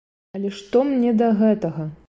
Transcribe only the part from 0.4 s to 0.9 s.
што